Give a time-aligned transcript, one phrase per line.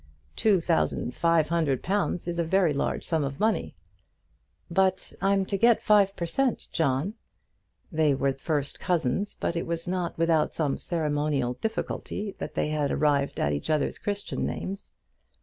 [0.35, 3.75] "Two thousand five hundred pounds is a very large sum of money."
[4.67, 7.13] "But I'm to get five per cent, John."
[7.91, 12.89] They were first cousins, but it was not without some ceremonial difficulty that they had
[12.91, 14.93] arrived at each other's Christian names.